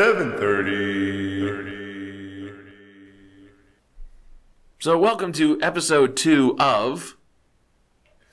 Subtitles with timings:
[0.00, 2.56] 7:30.
[4.78, 7.18] So, welcome to episode two of.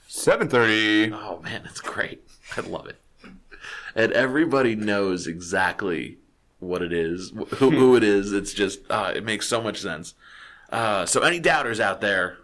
[0.07, 1.11] 7:30.
[1.13, 2.25] Oh man, it's great.
[2.55, 2.95] I love it.
[3.95, 6.19] And everybody knows exactly
[6.59, 8.31] what it is, who, who it is.
[8.31, 10.13] It's just, uh, it makes so much sense.
[10.71, 12.37] Uh, so, any doubters out there,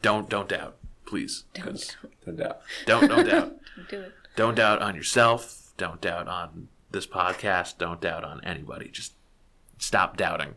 [0.00, 1.44] don't don't doubt, please.
[1.52, 2.62] 'cause- No doubt.
[2.86, 3.56] Don't don't doubt.
[3.90, 4.14] Do it.
[4.36, 5.74] Don't doubt on yourself.
[5.76, 7.76] Don't doubt on this podcast.
[7.76, 8.88] Don't doubt on anybody.
[8.88, 9.12] Just
[9.78, 10.54] stop doubting.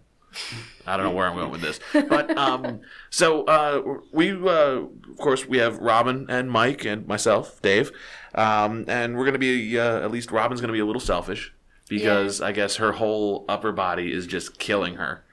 [0.86, 5.18] I don't know where I'm going with this, but um, so uh, we uh, of
[5.18, 7.92] course we have Robin and Mike and myself, Dave,
[8.36, 11.54] um, and we're gonna be uh, at least Robin's gonna be a little selfish
[11.90, 15.24] because I guess her whole upper body is just killing her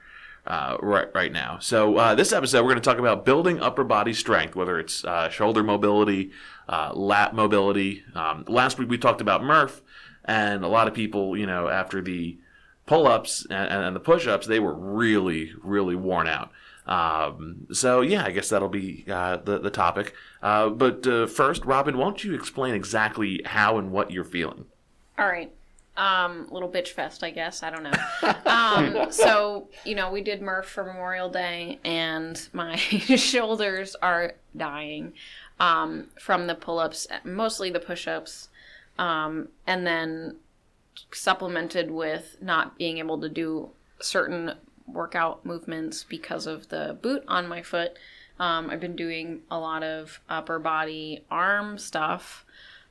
[0.47, 1.57] uh, right right now.
[1.59, 5.03] So uh, this episode, we're going to talk about building upper body strength, whether it's
[5.03, 6.31] uh, shoulder mobility,
[6.69, 8.03] uh, lat mobility.
[8.13, 9.81] Um, last week we talked about Murph,
[10.25, 12.37] and a lot of people, you know, after the
[12.85, 16.51] pull-ups and, and the push-ups, they were really, really worn out.
[16.87, 20.13] Um, so yeah, I guess that'll be uh, the the topic.
[20.41, 24.65] Uh, but uh, first, Robin, won't you explain exactly how and what you're feeling?
[25.17, 25.51] All right.
[25.97, 27.63] Um, little bitch fest, I guess.
[27.63, 27.91] I don't know.
[28.45, 35.13] Um, so you know, we did Murph for Memorial Day, and my shoulders are dying
[35.59, 38.49] um, from the pull-ups, mostly the push-ups,
[38.97, 40.37] um, and then
[41.11, 44.53] supplemented with not being able to do certain
[44.87, 47.97] workout movements because of the boot on my foot.
[48.39, 52.45] Um, I've been doing a lot of upper body arm stuff,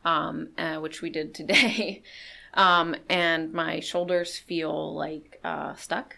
[0.05, 2.02] um, uh, which we did today.
[2.55, 6.16] um, and my shoulders feel like uh, stuck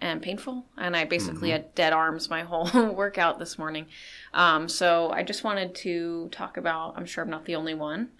[0.00, 0.64] and painful.
[0.78, 3.86] And I basically had dead arms my whole workout this morning.
[4.32, 8.10] Um, so I just wanted to talk about, I'm sure I'm not the only one,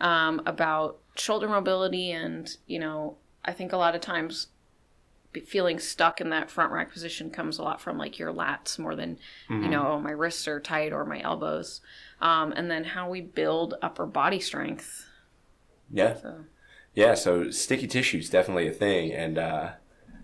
[0.00, 2.10] um, about shoulder mobility.
[2.10, 4.48] And, you know, I think a lot of times
[5.46, 8.94] feeling stuck in that front rack position comes a lot from like your lats more
[8.94, 11.80] than, you know, oh, my wrists are tight or my elbows.
[12.20, 15.06] Um, and then how we build upper body strength.
[15.92, 16.14] Yeah.
[16.16, 16.44] So,
[16.94, 19.72] Yeah, so sticky tissue is definitely a thing, and uh,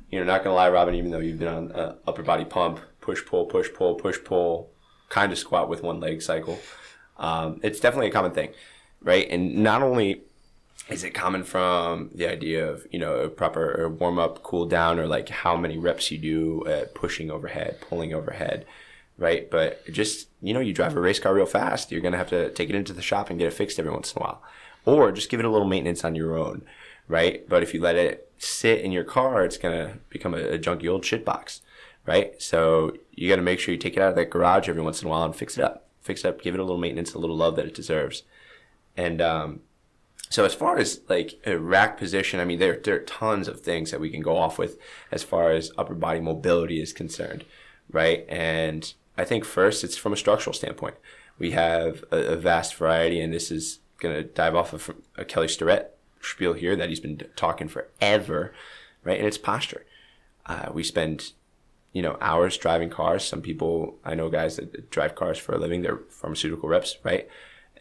[0.09, 0.95] you know, not gonna lie, Robin.
[0.95, 4.71] Even though you've been on uh, upper body pump, push pull, push pull, push pull,
[5.09, 6.61] kind of squat with one leg cycle,
[7.19, 8.53] um, it's definitely a common thing,
[9.03, 9.29] right?
[9.31, 10.23] And not only
[10.89, 14.99] is it common from the idea of you know a proper warm up, cool down,
[14.99, 18.67] or like how many reps you do at pushing overhead, pulling overhead,
[19.17, 19.51] right?
[19.51, 21.05] But just you know, you drive a mm.
[21.05, 23.49] race car real fast, you're gonna have to take it into the shop and get
[23.49, 24.43] it fixed every once in a while,
[24.85, 26.63] or just give it a little maintenance on your own,
[27.09, 27.49] right?
[27.49, 30.91] But if you let it sit in your car, it's gonna become a, a junky
[30.91, 31.63] old shit box,
[32.07, 32.41] right?
[32.43, 35.03] So you got to make sure you take it out of that garage every once
[35.03, 37.15] in a while and fix it up, fix it up, give it a little maintenance,
[37.15, 38.23] a little love that it deserves,
[38.97, 39.61] and um,
[40.31, 43.61] so as far as like a rack position, I mean there there are tons of
[43.61, 44.79] things that we can go off with
[45.11, 47.45] as far as upper body mobility is concerned,
[47.91, 48.25] right?
[48.29, 50.95] And I think first it's from a structural standpoint.
[51.39, 55.49] We have a, a vast variety, and this is gonna dive off of a Kelly
[55.49, 58.53] Starrett spiel here that he's been talking forever,
[59.03, 59.19] right?
[59.19, 59.85] And it's posture.
[60.47, 61.33] Uh, we spend
[61.93, 63.25] you know hours driving cars.
[63.25, 65.83] Some people I know guys that drive cars for a living.
[65.83, 67.29] They're pharmaceutical reps, right?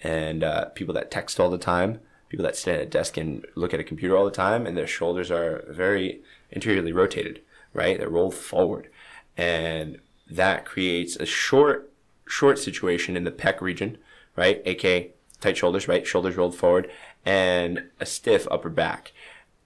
[0.04, 2.00] And uh, people that text all the time
[2.30, 4.78] people that sit at a desk and look at a computer all the time and
[4.78, 6.22] their shoulders are very
[6.52, 7.42] interiorly rotated,
[7.74, 7.98] right?
[7.98, 8.90] They're rolled forward.
[9.36, 10.00] And
[10.30, 11.92] that creates a short,
[12.28, 13.98] short situation in the pec region,
[14.36, 14.66] right?
[14.66, 15.12] AK
[15.42, 16.06] tight shoulders, right?
[16.06, 16.90] Shoulders rolled forward
[17.26, 19.12] and a stiff upper back.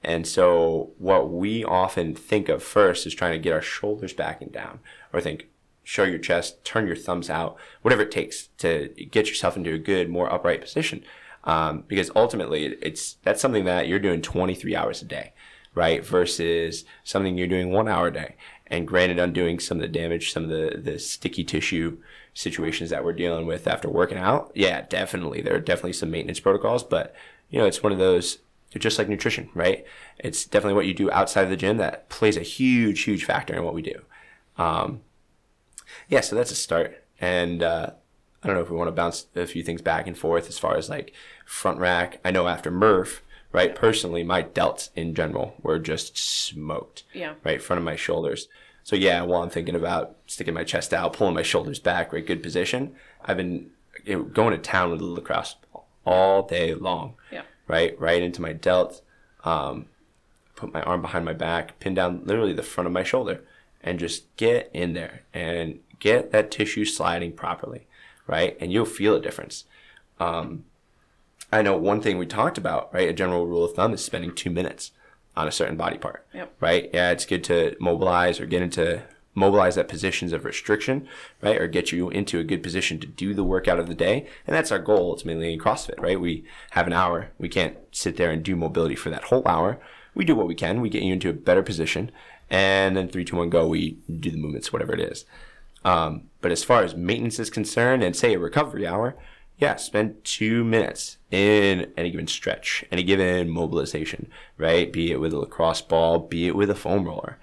[0.02, 4.42] And so what we often think of first is trying to get our shoulders back
[4.42, 4.80] and down
[5.12, 5.48] or think,
[5.84, 9.80] show your chest, turn your thumbs out, whatever it takes to get yourself into a
[9.80, 11.04] good, more upright position.
[11.46, 15.34] Um, because ultimately it's that's something that you're doing 23 hours a day
[15.76, 16.06] right?
[16.06, 18.36] Versus something you're doing one hour a day.
[18.68, 21.98] And granted undoing some of the damage some of the the sticky tissue
[22.34, 25.42] situations that we're dealing with after working out yeah definitely.
[25.42, 27.14] There are definitely some maintenance protocols but
[27.50, 28.40] you know it's one of those
[28.76, 29.86] just like nutrition right?
[30.18, 33.54] It's definitely what you do outside of the gym that plays a huge huge factor
[33.54, 34.02] in what we do.
[34.58, 35.02] Um,
[36.10, 37.92] yeah so that's a start and uh,
[38.44, 40.60] I don't know if we want to bounce a few things back and forth as
[40.60, 41.14] far as like
[41.46, 42.20] front rack.
[42.26, 43.22] I know after Murph,
[43.54, 43.74] right?
[43.74, 47.04] Personally, my delts in general were just smoked.
[47.14, 47.36] Yeah.
[47.46, 48.50] Right, front of my shoulders.
[48.84, 52.26] So yeah, while I'm thinking about sticking my chest out, pulling my shoulders back, right,
[52.26, 52.96] good position.
[53.24, 53.72] I've been
[54.04, 55.56] you know, going to town with the lacrosse
[56.06, 57.14] all day long.
[57.32, 57.44] Yeah.
[57.68, 59.02] Right, right into my delt.
[59.46, 59.86] Um,
[60.58, 63.42] put my arm behind my back, pin down literally the front of my shoulder,
[63.84, 67.88] and just get in there and get that tissue sliding properly
[68.28, 68.58] right?
[68.60, 69.66] And you'll feel a difference.
[70.20, 70.66] Um,
[71.52, 73.10] I know one thing we talked about, right?
[73.10, 74.92] A general rule of thumb is spending two minutes
[75.36, 76.26] on a certain body part.
[76.34, 76.56] Yep.
[76.60, 76.90] Right?
[76.94, 79.04] Yeah, it's good to mobilize or get into
[79.36, 81.08] mobilize that positions of restriction,
[81.42, 81.60] right?
[81.60, 84.28] Or get you into a good position to do the workout of the day.
[84.46, 86.22] And that's our goal ultimately in CrossFit, right?
[86.22, 87.32] We have an hour.
[87.40, 89.80] We can't sit there and do mobility for that whole hour.
[90.14, 90.82] We do what we can.
[90.82, 92.12] We get you into a better position.
[92.54, 93.68] And then three, two, one, go.
[93.68, 95.26] We do the movements, whatever it is.
[95.84, 99.18] Um, but as far as maintenance is concerned, and say a recovery hour,
[99.58, 104.94] yeah, spend two minutes in any given stretch, any given mobilization, right?
[104.94, 107.40] Be it with a lacrosse ball, be it with a foam roller.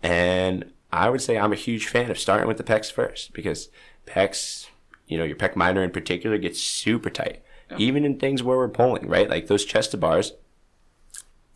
[0.00, 3.68] And I would say I'm a huge fan of starting with the pecs first because
[4.06, 4.68] pecs,
[5.08, 7.42] you know, your pec minor in particular gets super tight.
[7.78, 9.30] Even in things where we're pulling, right?
[9.30, 10.34] Like those chest to bars,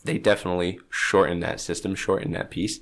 [0.02, 2.80] they definitely shorten that system, shorten that piece.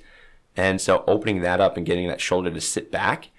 [0.55, 3.29] And so opening that up and getting that shoulder to sit back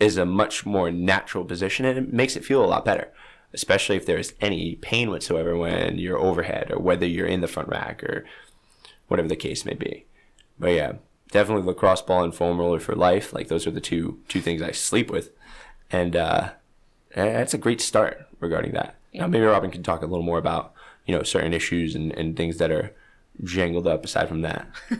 [0.00, 3.12] is a much more natural position and it makes it feel a lot better,
[3.52, 7.68] especially if there's any pain whatsoever when you're overhead or whether you're in the front
[7.68, 8.24] rack or
[9.08, 10.06] whatever the case may be.
[10.58, 10.92] But yeah,
[11.30, 13.32] definitely lacrosse ball and foam roller for life.
[13.32, 15.30] Like those are the two two things I sleep with.
[15.90, 16.52] And uh
[17.14, 18.96] that's a great start regarding that.
[19.12, 20.72] Now maybe Robin can talk a little more about,
[21.06, 22.94] you know, certain issues and, and things that are
[23.44, 24.66] jangled up aside from that.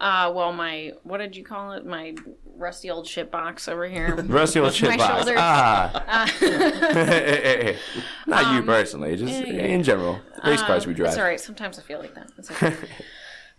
[0.00, 1.84] Uh, well, my what did you call it?
[1.84, 2.14] My
[2.56, 4.14] rusty old shit box over here.
[4.28, 5.14] Rusty old shit My box.
[5.14, 5.36] shoulders.
[5.38, 6.26] Ah.
[8.26, 9.62] Not you personally, just Um, yeah, yeah.
[9.64, 10.20] in general.
[10.44, 11.08] Race cars we drive.
[11.10, 11.40] It's all right.
[11.40, 12.30] Sometimes I feel like that.
[12.38, 12.74] It's okay.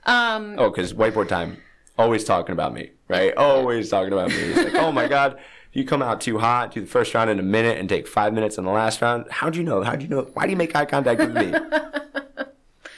[0.05, 1.57] um, Oh, because whiteboard time,
[1.97, 3.35] always talking about me, right?
[3.35, 4.35] Always talking about me.
[4.37, 7.29] It's like, oh my god, if you come out too hot, do the first round
[7.29, 9.25] in a minute and take five minutes in the last round.
[9.29, 9.83] How'd you know?
[9.83, 10.21] How'd you know?
[10.33, 11.53] Why do you make eye contact with me?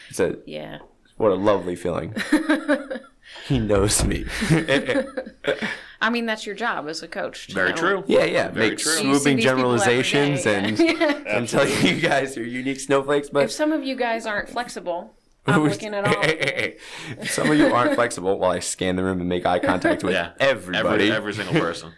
[0.10, 0.80] It's a yeah.
[1.18, 2.14] what a lovely feeling.
[3.48, 4.26] He knows me.
[6.04, 7.48] I mean, that's your job as a coach.
[7.48, 7.76] to Very know.
[7.76, 8.04] true.
[8.08, 8.48] yeah, yeah.
[8.50, 8.92] Very Make true.
[8.94, 10.56] You see swooping these people every generalizations day.
[10.56, 10.80] and
[11.28, 15.14] and tell you guys are unique snowflakes, but if some of you guys aren't flexible,
[15.46, 16.22] I'm looking at all.
[16.22, 16.78] Hey, hey, hey.
[17.22, 20.04] If some of you aren't flexible while I scan the room and make eye contact
[20.04, 20.32] with Yeah.
[20.40, 21.06] everybody.
[21.12, 21.94] Every, every single person.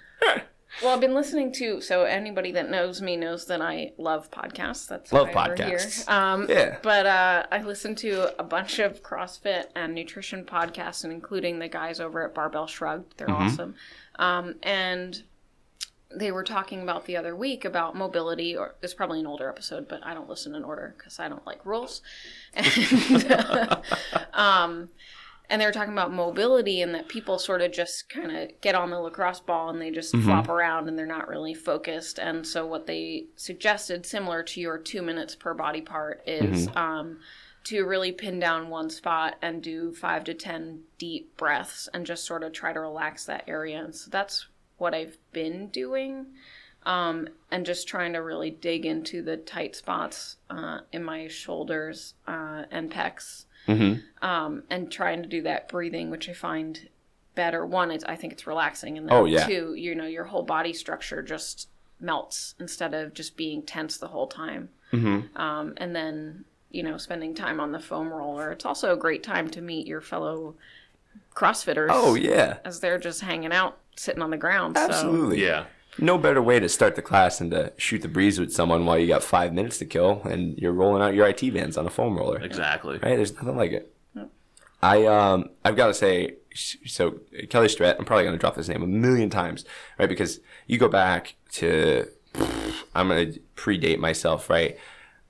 [0.81, 4.88] Well, I've been listening to so anybody that knows me knows that I love podcasts.
[4.88, 6.06] That's Love why we're podcasts.
[6.08, 6.16] Here.
[6.16, 6.78] Um, Yeah.
[6.81, 11.68] But uh, I listen to a bunch of CrossFit and nutrition podcasts, and including the
[11.68, 13.18] guys over at Barbell Shrugged.
[13.18, 13.44] They're Mm-hmm.
[13.44, 13.75] awesome.
[14.18, 15.24] Um, and
[16.16, 19.88] they were talking about the other week about mobility, or it's probably an older episode,
[19.88, 22.02] but I don't listen in order because I don't like rules.
[22.56, 23.81] And,
[24.34, 24.90] um,
[25.53, 28.73] and they were talking about mobility and that people sort of just kind of get
[28.73, 32.17] on the lacrosse ball and they just flop around and they're not really focused.
[32.17, 37.19] And so what they suggested, similar to your two minutes per body part, is um,
[37.65, 42.25] to really pin down one spot and do five to ten deep breaths and just
[42.25, 43.79] sort of try to relax that area.
[43.79, 44.47] And so that's
[44.79, 46.25] what I've been doing.
[46.85, 52.13] Um, and just trying to really dig into the tight spots uh, in my shoulders
[52.27, 54.25] uh, and pecs Mm-hmm.
[54.27, 56.89] um, and trying to do that breathing, which I find
[57.33, 57.65] better.
[57.65, 59.47] One, it's, I think it's relaxing, and then Oh, yeah.
[59.47, 64.09] two, you know, your whole body structure just melts instead of just being tense the
[64.09, 64.68] whole time.
[64.91, 65.38] Mm-hmm.
[65.41, 68.51] Um, and then, you know, spending time on the foam roller.
[68.51, 70.56] It's also a great time to meet your fellow
[71.33, 71.88] CrossFitters.
[71.89, 74.75] Oh yeah, as they're just hanging out, sitting on the ground.
[74.77, 75.41] So absolutely.
[75.44, 75.65] Yeah.
[76.00, 78.98] No better way to start the class than to shoot the breeze with someone while
[78.98, 81.90] you got five minutes to kill and you're rolling out your IT bands on a
[81.90, 82.40] foam roller.
[82.40, 82.94] Exactly.
[82.94, 83.16] Right?
[83.16, 83.94] There's nothing like it.
[84.84, 88.84] I um I've got to say so Kelly Starrett I'm probably gonna drop this name
[88.84, 89.63] a million times
[89.98, 92.06] right because you go back to
[92.94, 94.77] I'm gonna predate myself right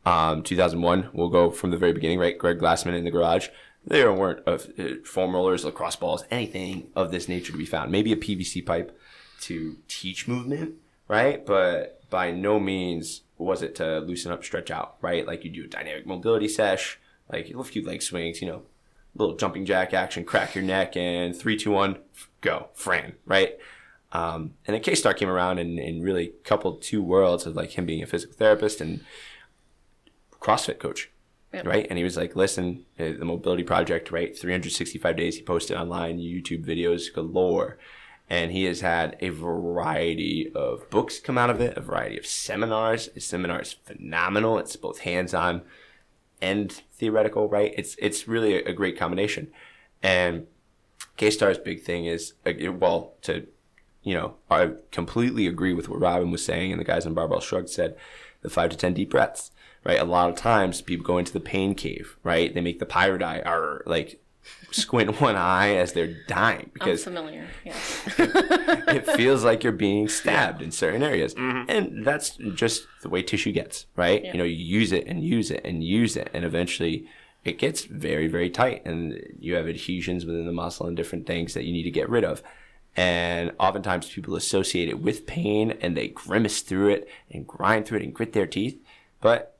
[0.07, 3.49] um 2001 we'll go from the very beginning right Greg Glassman in the garage
[3.85, 4.57] there weren't uh,
[5.05, 8.97] foam rollers lacrosse balls anything of this nature to be found maybe a PVC pipe
[9.43, 10.75] to teach movement
[11.07, 15.49] right but by no means was it to loosen up stretch out right like you
[15.49, 16.99] do a dynamic mobility sesh
[17.31, 18.63] like a few leg swings you know
[19.15, 21.99] little jumping jack action, crack your neck, and three, two, one,
[22.41, 23.59] go, Fran, right?
[24.11, 27.77] Um, and then K Star came around and, and really coupled two worlds of like
[27.77, 29.01] him being a physical therapist and
[30.39, 31.11] CrossFit coach,
[31.53, 31.67] Yep.
[31.67, 31.87] right?
[31.89, 34.35] And he was like, listen, uh, the mobility project, right?
[34.35, 37.77] 365 days he posted online, YouTube videos galore.
[38.29, 42.25] And he has had a variety of books come out of it, a variety of
[42.25, 43.09] seminars.
[43.13, 44.57] His seminar is phenomenal.
[44.57, 45.61] It's both hands on
[46.43, 47.73] and theoretical, right?
[47.77, 49.51] It's it's really a, great combination.
[50.03, 50.47] And
[51.15, 53.47] K Star's big thing is uh, well to
[54.03, 57.39] you know I completely agree with what Robin was saying and the guys on Barbell
[57.39, 57.95] Shrug said
[58.41, 59.51] the five to ten deep breaths,
[59.85, 59.99] right?
[59.99, 62.53] A lot of times people go into the pain cave, right?
[62.53, 64.21] They make the pyro die or like
[64.71, 67.47] squint one eye as they're dying I'm because familiar.
[67.63, 68.03] Yes.
[68.17, 71.35] it feels like you're being stabbed in certain areas.
[71.35, 71.69] Mm-hmm.
[71.69, 74.23] And that's just the way tissue gets, right?
[74.23, 77.07] You know, you use it and use it and use it, and eventually
[77.45, 81.53] it gets very, very tight and you have adhesions within the muscle and different things
[81.53, 82.41] that you need to get rid of.
[82.95, 87.99] And oftentimes people associate it with pain and they grimace through it and grind through
[87.99, 88.81] it and grit their teeth.
[89.19, 89.57] But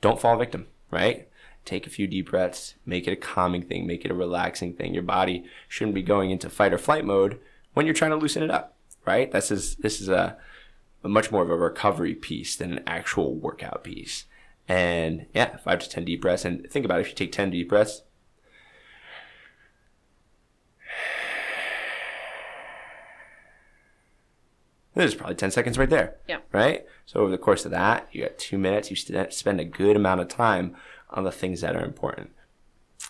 [0.00, 1.25] don't fall victim, right?
[1.66, 4.94] Take a few deep breaths, make it a calming thing, make it a relaxing thing.
[4.94, 7.40] Your body shouldn't be going into fight or flight mode
[7.74, 9.30] when you're trying to loosen it up, right?
[9.32, 10.38] This is this is a,
[11.02, 14.26] a much more of a recovery piece than an actual workout piece.
[14.68, 16.44] And yeah, five to ten deep breaths.
[16.44, 18.02] And think about it, if you take ten deep breaths,
[24.96, 26.16] There's probably 10 seconds right there.
[26.26, 26.38] Yeah.
[26.52, 26.86] Right?
[27.04, 28.90] So over the course of that, you got two minutes.
[28.90, 30.74] You spend a good amount of time
[31.10, 32.30] on the things that are important.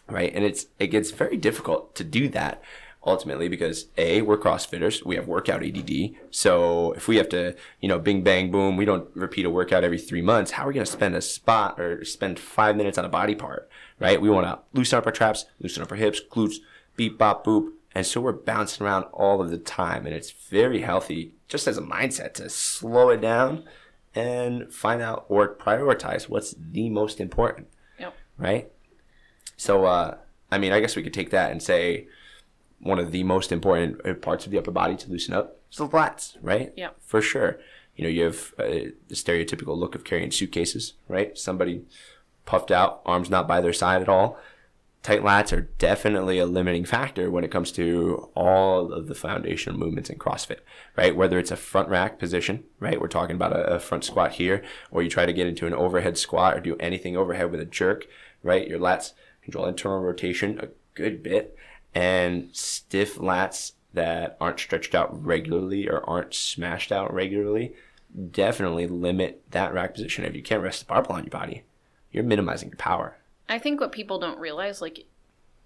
[0.09, 0.33] Right?
[0.35, 2.62] And it's it gets very difficult to do that
[3.05, 7.88] ultimately because a we're crossfitters we have workout add so if we have to you
[7.88, 10.75] know bing bang boom we don't repeat a workout every three months how are we
[10.75, 14.29] going to spend a spot or spend five minutes on a body part right we
[14.29, 16.57] want to loosen up our traps loosen up our hips glutes
[16.97, 20.81] beep bop boop and so we're bouncing around all of the time and it's very
[20.81, 23.62] healthy just as a mindset to slow it down
[24.15, 27.69] and find out or prioritize what's the most important.
[28.38, 28.71] Right
[29.57, 30.16] so uh
[30.50, 32.07] i mean i guess we could take that and say
[32.81, 35.78] one of the most important uh, parts of the upper body to loosen up is
[35.78, 36.73] the lats, right?
[36.76, 36.90] Yeah.
[37.00, 37.59] For sure.
[37.95, 41.37] You know, you have uh, the stereotypical look of carrying suitcases, right?
[41.37, 41.85] Somebody
[42.45, 44.38] puffed out, arms not by their side at all.
[45.02, 49.78] Tight lats are definitely a limiting factor when it comes to all of the foundational
[49.78, 50.59] movements in CrossFit,
[50.97, 51.14] right?
[51.14, 53.00] Whether it's a front rack position, right?
[53.00, 55.75] We're talking about a, a front squat here, or you try to get into an
[55.75, 58.07] overhead squat or do anything overhead with a jerk,
[58.47, 58.67] right?
[58.67, 59.12] Your lats
[59.43, 61.57] control internal rotation a good bit
[61.95, 67.75] and stiff lats that aren't stretched out regularly or aren't smashed out regularly
[68.31, 70.25] definitely limit that rack position.
[70.25, 71.65] If you can't rest the barbell on your body,
[72.12, 73.17] you're minimizing your power.
[73.49, 75.05] I think what people don't realize, like,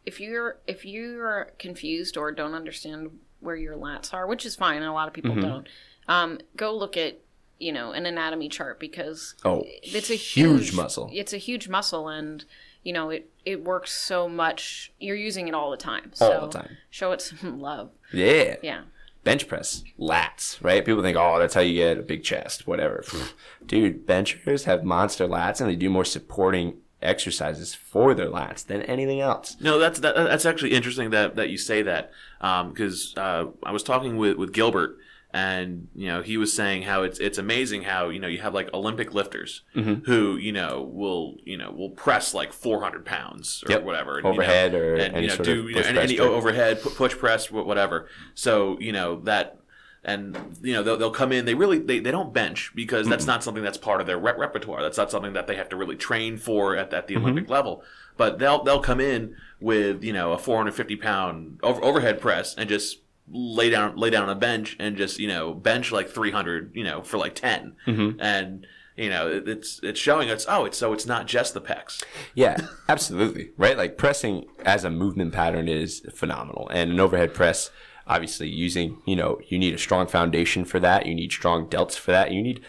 [0.05, 4.83] if you're if you're confused or don't understand where your lats are, which is fine,
[4.83, 5.41] a lot of people Mm-hmm.
[5.49, 5.69] don't,
[6.09, 7.21] um, go look at
[7.59, 11.09] you know an anatomy chart because Oh, it's a huge huge, muscle.
[11.13, 12.45] It's a huge muscle, and
[12.83, 14.93] you know it it works so much.
[14.99, 16.11] You're using it all the time.
[16.15, 16.77] So All the time.
[16.91, 17.91] Show it some love.
[18.13, 18.57] Yeah.
[18.63, 18.83] Yeah.
[19.23, 20.85] Bench press, lats, right?
[20.85, 23.05] People think, oh, that's how you get a big chest, whatever.
[23.67, 28.83] Dude, benchers have monster lats and they do more supporting exercises for their lats than
[28.83, 29.57] anything else.
[29.61, 33.83] No, that's that, that's actually interesting that, that you say that because uh, I was
[33.83, 34.97] talking with, with Gilbert
[35.33, 38.53] and you know he was saying how it's it's amazing how you know you have
[38.55, 40.05] like Olympic lifters Mm-hmm.
[40.11, 43.85] who you know will you know will press like 400 pounds or Yep.
[43.85, 45.81] whatever and, you know, Overhead or and any you know sort do of you know,
[45.83, 46.27] any, press any jerk.
[46.31, 48.09] overhead push press whatever.
[48.35, 49.59] So you know that
[50.03, 53.27] and you know they'll, they'll come in they really they, they don't bench because that's
[53.27, 55.77] not something that's part of their rep- repertoire that's not something that they have to
[55.77, 57.23] really train for at, at the Mm-hmm.
[57.25, 57.85] olympic level
[58.17, 62.67] but they'll they'll come in with you know a 450 pound over, overhead press and
[62.67, 63.01] just
[63.33, 66.83] lay down lay down on a bench and just you know bench like 300 you
[66.85, 68.21] know for like 10 Mm-hmm.
[68.21, 71.61] and you know it, it's it's showing us oh it's so it's not just the
[71.61, 72.03] pecs
[72.35, 72.57] Yeah,
[72.89, 73.53] absolutely.
[73.57, 73.77] Right?
[73.77, 76.69] Like pressing as a movement pattern is phenomenal.
[76.73, 77.71] And an overhead press,
[78.07, 81.07] obviously using, you know, you need a strong foundation for that.
[81.07, 82.33] You need strong delts for that.
[82.33, 82.61] You need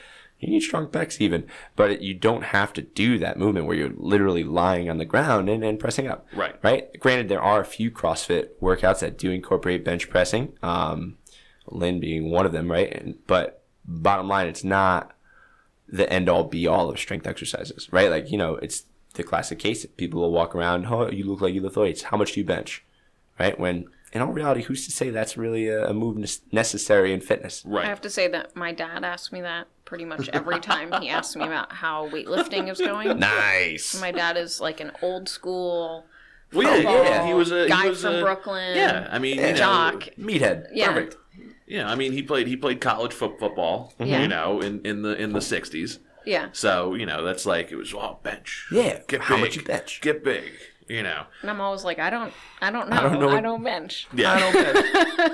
[0.42, 1.46] you need strong pecs even.
[1.76, 5.50] But you don't have to do that movement where you're literally lying on the ground
[5.50, 6.28] and, and pressing up.
[6.36, 6.56] Right.
[6.64, 7.00] Right?
[7.00, 10.54] Granted, there are a few CrossFit workouts that do incorporate bench pressing.
[10.62, 11.18] Um,
[11.68, 12.92] Lynne being one of them, right?
[12.92, 15.16] And, but bottom line, it's not
[15.88, 18.10] the end all be all of strength exercises, right?
[18.10, 19.84] Like, you know, it's the classic case.
[19.84, 22.04] That people will walk around, oh, you look like you lift weights.
[22.04, 22.84] How much do you bench?
[23.40, 23.60] Right?
[23.60, 26.18] When in all reality, who's to say that's really a, a move
[26.52, 27.64] necessary in fitness?
[27.66, 30.90] right I have to say that my dad asked me that pretty much every time
[31.02, 33.20] he asks me about how weightlifting is going.
[33.20, 34.00] Nice.
[34.00, 36.06] My dad is like an old school
[36.54, 38.78] well, yeah, football yeah, he was a guy he was from a, Brooklyn.
[38.78, 40.08] yeah i mean you know, jock.
[40.18, 40.68] Meathead.
[40.72, 40.94] Yeah.
[40.94, 41.18] Perfect.
[41.68, 44.10] Yeah, I mean he played he played college fo- football, mm-hmm.
[44.10, 44.22] Yeah.
[44.22, 46.00] you know, in, in the in the sixties.
[46.26, 46.48] Yeah.
[46.54, 48.68] So you know that's like it was oh bench.
[48.72, 50.00] Yeah, get how big, much you bench?
[50.02, 50.52] Get big,
[50.88, 51.24] you know.
[51.42, 54.08] And I'm always like, I don't, I don't know, I don't know I don't bench.
[54.14, 54.34] Yeah.
[54.34, 54.86] I don't bench.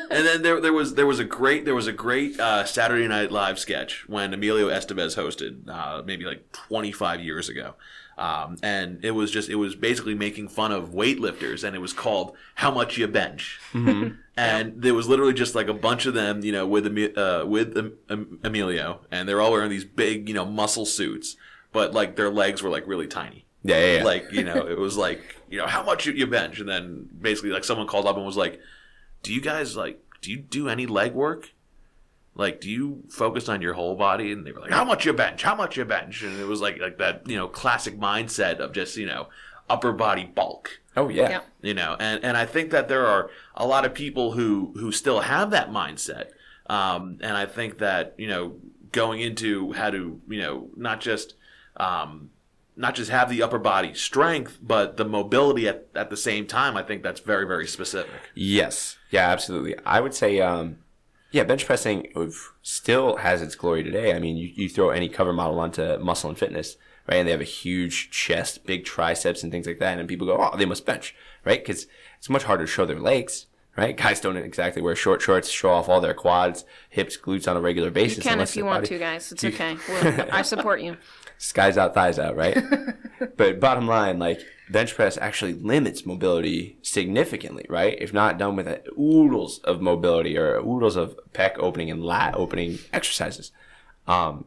[0.12, 3.08] and then there there was there was a great there was a great uh, Saturday
[3.08, 7.76] Night Live sketch when Emilio Estevez hosted uh, maybe like 25 years ago.
[8.20, 11.94] Um, and it was just it was basically making fun of weightlifters and it was
[11.94, 16.44] called how much you bench and there was literally just like a bunch of them
[16.44, 20.28] you know with Emi- uh, with em- em- Emilio and they're all wearing these big
[20.28, 21.36] you know muscle suits
[21.72, 24.04] but like their legs were like really tiny Yeah, yeah, yeah.
[24.04, 26.60] like you know it was like you know how much you, you bench?
[26.60, 28.60] And then basically like someone called up and was like
[29.24, 31.52] do you guys like do you do any leg work?
[32.36, 34.32] Like do you focus on your whole body?
[34.32, 35.44] And they were like how much you bench?
[35.44, 36.22] How much you bench?
[36.24, 39.28] And it was like like that you know classic mindset of just you know
[39.70, 40.80] upper body bulk.
[40.96, 41.30] Oh yeah.
[41.30, 41.42] Yeah.
[41.62, 44.92] you know and and i think that there are a lot of people who who
[44.92, 46.30] still have that mindset.
[46.68, 48.56] Um and i think that you know
[48.92, 51.36] going into how to you know not just
[51.76, 52.30] um
[52.78, 56.78] not just have the upper body strength but the mobility at, at the same time
[56.78, 58.98] i think that's very very specific Yes.
[59.10, 59.74] Yeah, absolutely.
[59.86, 60.80] I would say, um,
[61.32, 62.08] yeah, bench pressing
[62.62, 64.14] still has its glory today.
[64.14, 66.76] I mean, you, you throw any cover model onto Muscle and Fitness,
[67.08, 67.16] right?
[67.18, 69.98] And they have a huge chest, big triceps, and things like that.
[69.98, 71.16] And people go, oh, they must bench,
[71.46, 71.64] right?
[71.64, 73.46] Because it's much harder to show their legs,
[73.78, 73.96] right?
[74.04, 77.62] Guys don't exactly wear short shorts, show off all their quads, hips, glutes on a
[77.62, 78.26] regular basis.
[78.26, 79.32] You can if you want body- to, guys.
[79.32, 79.78] It's okay.
[79.88, 80.98] We'll, I support you.
[81.38, 82.58] Skies out, thighs out, right?
[83.38, 87.98] but bottom line, like bench press actually limits mobility significantly, right?
[88.00, 92.36] If not done with a oodles of mobility or oodles of pec opening and lat
[92.36, 93.52] opening exercises.
[94.08, 94.46] Um,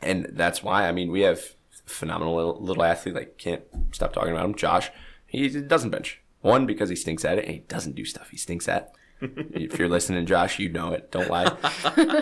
[0.00, 1.54] and that's why, I mean, we have
[1.86, 3.62] phenomenal little, little athlete, like can't
[3.92, 4.90] stop talking about him, Josh.
[5.26, 6.20] He doesn't bench.
[6.40, 8.92] One, because he stinks at it, and he doesn't do stuff he stinks at.
[9.22, 11.10] If you're listening, Josh, you know it.
[11.10, 11.46] Don't lie.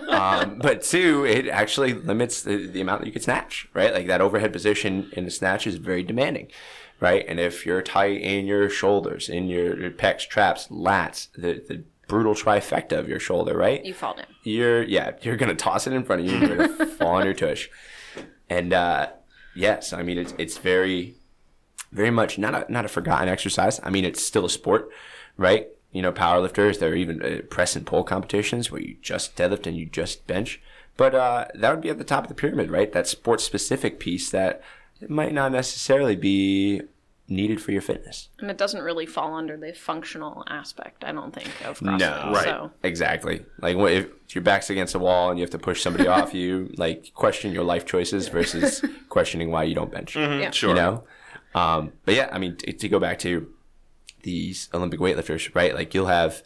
[0.08, 3.92] um, but two, it actually limits the, the amount that you can snatch, right?
[3.92, 6.48] Like that overhead position in the snatch is very demanding,
[7.00, 7.24] right?
[7.26, 11.84] And if you're tight in your shoulders, in your, your pecs, traps, lats, the, the
[12.06, 13.84] brutal trifecta of your shoulder, right?
[13.84, 14.26] You fall down.
[14.42, 16.38] You're, yeah, you're going to toss it in front of you.
[16.38, 17.68] You're going to fall on your tush.
[18.48, 19.10] And, uh,
[19.54, 21.14] yes, I mean, it's, it's very,
[21.92, 23.80] very much not a, not a forgotten exercise.
[23.82, 24.90] I mean, it's still a sport,
[25.36, 25.68] right?
[25.92, 29.66] You know, powerlifters, there are even uh, press and pull competitions where you just deadlift
[29.66, 30.60] and you just bench.
[30.96, 32.92] But uh, that would be at the top of the pyramid, right?
[32.92, 34.62] That sports specific piece that
[35.08, 36.82] might not necessarily be
[37.30, 38.28] needed for your fitness.
[38.40, 41.98] And it doesn't really fall under the functional aspect, I don't think, of CrossFit.
[41.98, 42.44] No, Right.
[42.44, 43.44] So Exactly.
[43.60, 46.74] Like if your back's against a wall and you have to push somebody off you,
[46.76, 50.16] like question your life choices versus questioning why you don't bench.
[50.16, 50.50] yeah.
[50.50, 51.04] sure You know?
[51.54, 53.48] Um, but yeah, I mean, t- to go back to
[54.22, 55.74] these Olympic weightlifters, right?
[55.74, 56.42] Like you'll have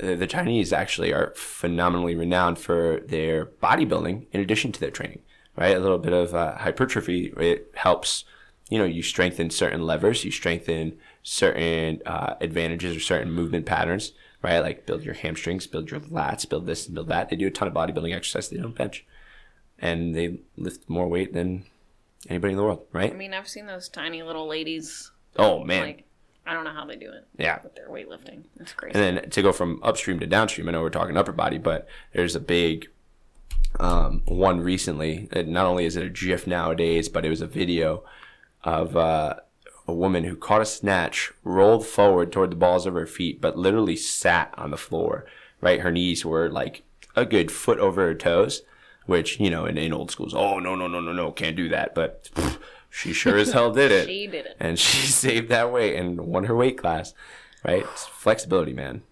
[0.00, 5.20] uh, the Chinese actually are phenomenally renowned for their bodybuilding in addition to their training,
[5.56, 5.76] right?
[5.76, 8.24] A little bit of uh, hypertrophy it helps.
[8.70, 14.12] You know, you strengthen certain levers, you strengthen certain uh, advantages or certain movement patterns,
[14.42, 14.60] right?
[14.60, 17.28] Like build your hamstrings, build your lats, build this and build that.
[17.28, 18.48] They do a ton of bodybuilding exercise.
[18.48, 19.04] They don't bench,
[19.78, 21.66] and they lift more weight than
[22.28, 23.12] anybody in the world, right?
[23.12, 25.10] I mean, I've seen those tiny little ladies.
[25.36, 26.03] Oh man, Like,
[26.46, 27.26] I don't know how they do it.
[27.38, 27.60] Yeah.
[27.62, 28.44] With their weightlifting.
[28.60, 28.98] It's crazy.
[28.98, 31.86] and then to go from upstream to downstream, I know we're talking upper body, but
[32.12, 32.88] there's a big
[33.80, 35.28] um, one recently.
[35.32, 38.04] It, not only is it a GIF nowadays, but it was a video
[38.62, 39.36] of uh,
[39.86, 43.58] a woman who caught a snatch, rolled forward toward the balls of her feet, but
[43.58, 45.26] literally sat on the floor.
[45.60, 46.82] Right, her knees were like
[47.16, 48.62] a good foot over her toes,
[49.06, 51.70] which you know in, in old schools, oh no no no no no, can't do
[51.70, 51.94] that.
[51.94, 52.58] But pff,
[52.94, 54.56] she sure as hell did it she did it.
[54.60, 57.12] and she saved that weight and won her weight class.
[57.66, 57.82] Right?
[57.82, 59.02] It's flexibility, man.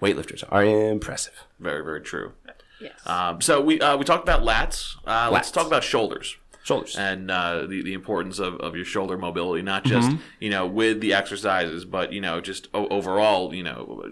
[0.00, 1.44] Weightlifters are impressive.
[1.58, 2.32] very very true
[2.80, 3.04] Yes.
[3.06, 6.96] um, so we uh, we talked about lats uh, let's talk about shoulders Shoulders.
[6.96, 11.00] and uh, the the importance of, of your shoulder mobility, not just you know with
[11.00, 14.04] the exercises, but you know just o- overall, you know,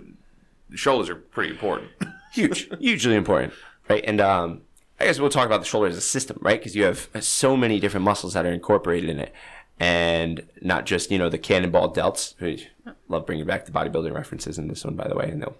[0.75, 1.91] shoulders are pretty important.
[2.33, 3.53] Huge, hugely important,
[3.91, 4.03] right?
[4.07, 4.62] And um,
[4.99, 6.59] I guess we'll talk about the shoulder as a system, right?
[6.59, 9.33] Because you have so many different muscles that are incorporated in it,
[9.79, 12.35] and not just you know the cannonball delts.
[12.41, 12.69] which-
[13.09, 15.29] Love bringing back the bodybuilding references in this one, by the way.
[15.29, 15.53] And a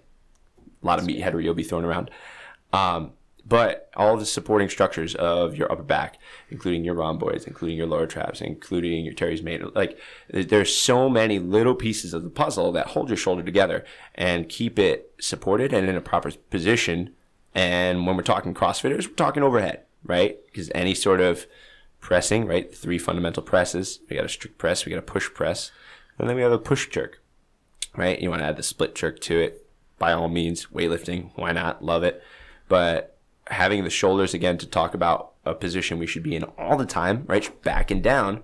[0.81, 2.09] lot of meatheadery will be thrown around.
[2.73, 3.11] Um,
[3.45, 6.17] but all the supporting structures of your upper back,
[6.49, 9.97] including your rhomboids, including your lower traps, including your teres major, like
[10.29, 14.77] there's so many little pieces of the puzzle that hold your shoulder together and keep
[14.79, 17.13] it supported and in a proper position.
[17.57, 20.37] And when we're talking CrossFitters, we're talking overhead, right?
[20.45, 21.47] Because any sort of
[21.99, 22.73] pressing, right?
[22.73, 23.99] Three fundamental presses.
[24.07, 25.71] We got a strict press, we got a push press,
[26.19, 27.19] and then we have a push jerk,
[27.95, 28.21] right?
[28.21, 29.67] You want to add the split jerk to it.
[29.97, 31.83] By all means, weightlifting, why not?
[31.83, 32.21] Love it.
[32.67, 33.17] But
[33.47, 36.85] having the shoulders again to talk about a position we should be in all the
[36.85, 37.59] time, right?
[37.63, 38.43] Back and down,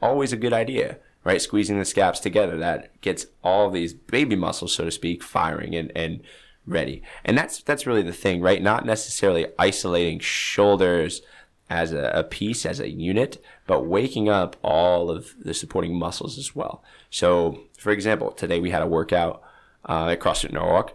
[0.00, 1.42] always a good idea, right?
[1.42, 5.90] Squeezing the scaps together that gets all these baby muscles, so to speak, firing and,
[5.96, 6.22] and
[6.66, 7.02] ready.
[7.24, 8.62] And that's that's really the thing, right?
[8.62, 11.22] Not necessarily isolating shoulders
[11.70, 16.38] as a, a piece, as a unit, but waking up all of the supporting muscles
[16.38, 16.82] as well.
[17.10, 19.42] So, for example, today we had a workout
[19.88, 20.92] uh, at CrossFit Norwalk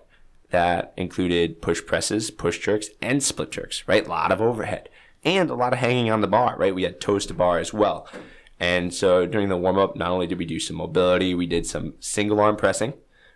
[0.52, 4.06] that included push presses, push jerks, and split jerks, right?
[4.06, 4.90] A lot of overhead
[5.24, 6.74] and a lot of hanging on the bar, right?
[6.74, 8.08] We had toes to bar as well.
[8.60, 11.66] And so during the warm up, not only did we do some mobility, we did
[11.66, 12.94] some single arm pressing,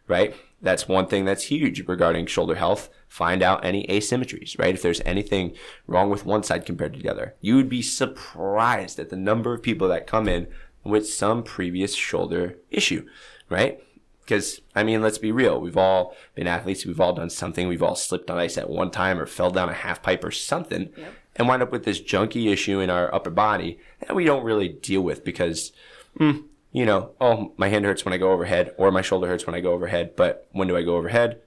[0.08, 0.36] right?
[0.63, 2.89] That's one thing that's huge regarding shoulder health.
[3.08, 4.73] Find out any asymmetries, right?
[4.73, 5.54] If there's anything
[5.86, 9.54] wrong with one side compared to the other, you would be surprised at the number
[9.54, 10.47] of people that come in
[10.84, 13.06] with some previous shoulder issue,
[13.49, 13.80] right?
[14.21, 15.60] Because, I mean, let's be real.
[15.60, 16.86] We've all been athletes.
[16.86, 17.67] We've all done something.
[17.67, 20.32] We've all slipped on ice at one time or fell down a half pipe or
[20.32, 21.13] something Yep.
[21.36, 24.69] and wind up with this junky issue in our upper body that we don't really
[24.69, 25.73] deal with because,
[26.17, 29.45] mm, you know, oh, my hand hurts when I go overhead or my shoulder hurts
[29.45, 30.15] when I go overhead.
[30.15, 31.39] But when do I go overhead?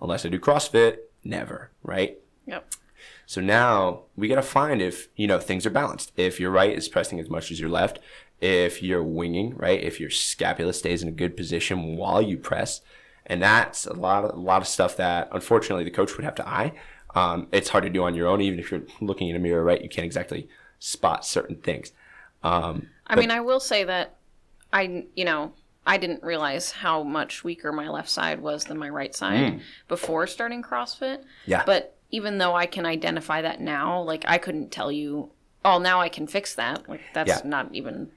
[0.00, 2.18] Unless I do CrossFit, never, right?
[2.46, 2.68] Yep.
[3.24, 6.12] So now we got to find if, you know, things are balanced.
[6.16, 8.00] If your right is pressing as much as your left,
[8.40, 9.80] if you're winging, right?
[9.80, 12.80] If your scapula stays in a good position while you press.
[13.24, 16.34] And that's a lot of, a lot of stuff that unfortunately the coach would have
[16.34, 16.72] to eye.
[17.14, 18.40] Um, it's hard to do on your own.
[18.40, 19.80] Even if you're looking in a mirror, right?
[19.80, 20.48] You can't exactly
[20.80, 21.92] spot certain things.
[22.42, 24.16] Um, I mean, I will say that
[24.72, 25.52] I, you know,
[25.86, 30.26] I didn't realize how much weaker my left side was than my right side before
[30.26, 31.18] starting CrossFit.
[31.18, 31.24] Mm.
[31.46, 31.62] Yeah.
[31.66, 35.30] But even though I can identify that now, like I couldn't tell you,
[35.64, 36.88] oh, now I can fix that.
[36.88, 37.40] Like that's Yeah.
[37.44, 38.10] not even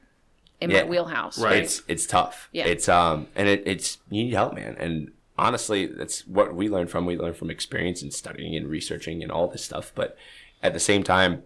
[0.61, 0.83] in Yeah.
[0.83, 1.39] my wheelhouse.
[1.39, 1.63] Right.
[1.63, 2.49] It's it's tough.
[2.51, 2.65] Yeah.
[2.67, 4.75] It's um and it, it's you need help, man.
[4.79, 7.05] And honestly, that's what we learn from.
[7.05, 9.91] We learn from experience and studying and researching and all this stuff.
[9.95, 10.15] But
[10.61, 11.43] at the same time,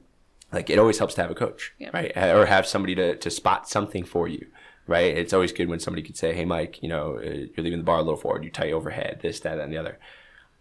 [0.52, 1.92] like it always helps to have a coach, Yeah.
[1.94, 2.12] right?
[2.18, 4.48] Or have somebody to to spot something for you,
[4.90, 5.18] right?
[5.18, 7.86] It's always good when somebody could say, "Hey, Mike, you know, uh, you're leaving the
[7.86, 8.44] bar a little forward.
[8.44, 9.20] You tight overhead.
[9.22, 10.00] This, that, and the other."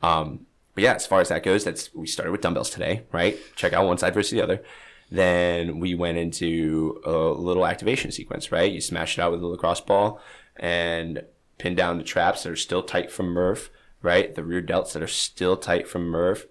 [0.02, 3.36] Um, but yeah, as far as that goes, that's we started with dumbbells today, right?
[3.56, 4.62] Check out one side versus the other.
[5.10, 8.70] Then we went into a little activation sequence, right?
[8.70, 10.20] You smash it out with a lacrosse ball
[10.56, 11.24] and
[11.56, 13.70] pin down the traps that are still tight from Murph,
[14.02, 14.34] right?
[14.34, 16.46] The rear delts that are still tight from Murph.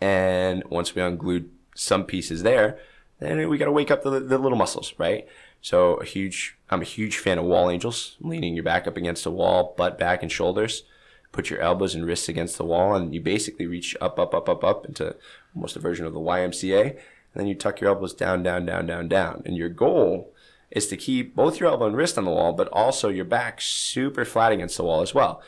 [0.00, 2.78] And once we unglued some pieces there,
[3.18, 5.26] then we got to wake up the, the little muscles, right?
[5.62, 9.24] So a huge, I'm a huge fan of wall angels, leaning your back up against
[9.24, 10.82] the wall, butt, back, and shoulders.
[11.30, 14.48] Put your elbows and wrists against the wall, and you basically reach up, up, up,
[14.48, 15.16] up, up into
[15.54, 16.90] almost a version of the YMCA.
[16.90, 17.00] And
[17.40, 19.42] then you tuck your elbows down, down, down, down, down.
[19.46, 20.34] And your goal
[20.72, 23.60] is to keep both your elbow and wrist on the wall, but also your back
[23.60, 25.40] super flat against the wall as well.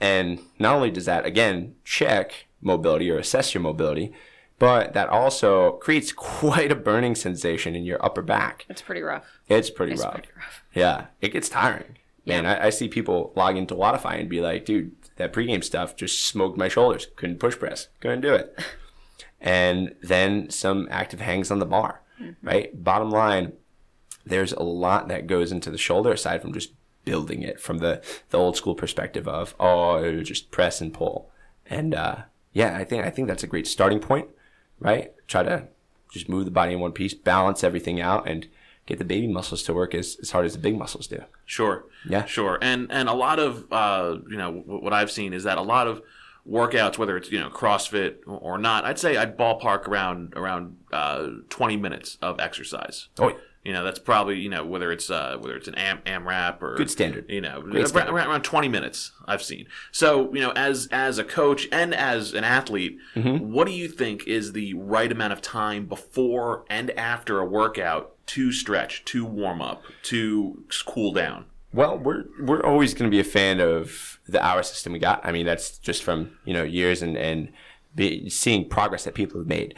[0.00, 4.12] And not only does that, again, check mobility or assess your mobility,
[4.62, 8.64] but that also creates quite a burning sensation in your upper back.
[8.68, 9.26] It's pretty rough.
[9.48, 10.12] It's pretty It's rough.
[10.14, 10.62] pretty rough.
[10.72, 11.96] Yeah, it gets tiring.
[12.24, 12.52] Man, Yeah.
[12.52, 16.24] I, I see people log into Wodify and be like, dude, that pregame stuff just
[16.24, 17.08] smoked my shoulders.
[17.16, 17.88] Couldn't push press.
[17.98, 18.56] Couldn't do it.
[19.40, 22.46] and then some active hangs on the bar, Mm-hmm.
[22.46, 22.84] right?
[22.84, 23.54] Bottom line,
[24.24, 26.70] there's a lot that goes into the shoulder aside from just
[27.04, 31.30] building it from the, the old school perspective of, oh, just press and pull.
[31.66, 32.16] And uh,
[32.52, 34.28] yeah, I think I think that's a great starting point,
[34.82, 35.12] right?
[35.28, 35.68] Try to
[36.12, 38.46] just move the body in one piece, balance everything out, and
[38.86, 41.22] get the baby muscles to work as, as hard as the big muscles do.
[41.46, 41.84] Sure.
[42.08, 42.24] Yeah.
[42.26, 42.58] Sure.
[42.60, 45.62] And and a lot of uh, you know w- what I've seen is that a
[45.62, 46.02] lot of
[46.48, 51.28] workouts, whether it's you know CrossFit or not, I'd say I'd ballpark around around uh,
[51.48, 53.08] 20 minutes of exercise.
[53.18, 53.36] Oh, yeah.
[53.64, 56.74] You know, that's probably you know whether it's uh, whether it's an AM, AMRAP or
[56.76, 57.26] Good standard.
[57.28, 58.12] You know, around, standard.
[58.12, 59.66] around, around 20 minutes I've seen.
[59.92, 63.52] So you know, as as a coach and as an athlete, Mm-hmm.
[63.52, 68.14] what do you think is the right amount of time before and after a workout
[68.26, 71.44] to stretch, to warm up, to cool down?
[71.72, 75.24] Well, we're we're always going to be a fan of the hour system we got.
[75.24, 77.52] I mean, that's just from you know years and and
[77.94, 79.74] be, seeing progress that people have made.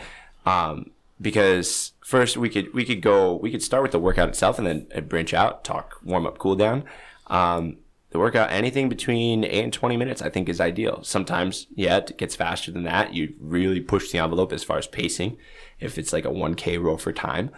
[0.46, 4.58] Um, because first we could we could go we could start with the workout itself
[4.58, 6.84] and then branch out, talk warm up, cool down.
[7.28, 7.78] Um,
[8.10, 11.02] the workout anything between eight and twenty minutes I think is ideal.
[11.02, 13.14] Sometimes yeah, it gets faster than that.
[13.14, 15.36] You really push the envelope as far as pacing.
[15.80, 17.50] If it's like a one k row for time.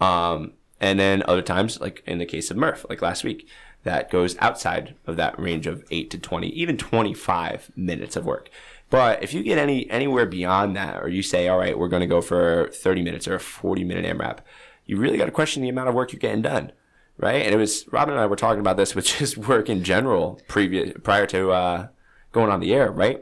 [0.00, 3.48] Um, and then other times, like in the case of Murph, like last week,
[3.84, 8.50] that goes outside of that range of eight to twenty, even twenty-five minutes of work.
[8.94, 12.02] But if you get any anywhere beyond that, or you say, all right, we're going
[12.02, 14.38] to go for thirty minutes or a forty-minute AMRAP,
[14.86, 16.70] you really got to question the amount of work you're getting done,
[17.16, 17.44] right?
[17.44, 20.40] And it was Robin and I were talking about this with just work in general
[20.46, 21.88] previous prior to uh,
[22.30, 23.20] going on the air, right?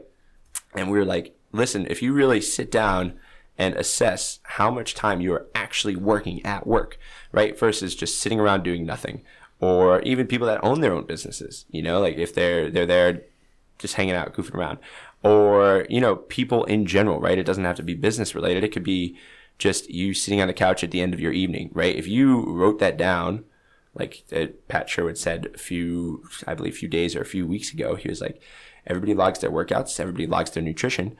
[0.75, 3.17] And we were like, listen, if you really sit down
[3.57, 6.99] and assess how much time you are actually working at work,
[7.31, 7.57] right?
[7.57, 9.23] Versus just sitting around doing nothing.
[9.59, 13.23] Or even people that own their own businesses, you know, like if they're they're there
[13.79, 14.79] just hanging out, goofing around.
[15.23, 17.37] Or, you know, people in general, right?
[17.37, 18.63] It doesn't have to be business related.
[18.63, 19.17] It could be
[19.57, 21.95] just you sitting on the couch at the end of your evening, right?
[21.95, 23.45] If you wrote that down,
[23.93, 27.45] like uh, Pat Sherwood said a few, I believe, a few days or a few
[27.45, 28.41] weeks ago, he was like,
[28.85, 31.15] everybody logs their workouts, everybody logs their nutrition.